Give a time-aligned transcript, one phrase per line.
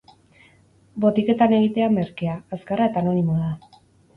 [1.03, 3.81] Botiketan egitea merkea, azkarra eta anomimoa da.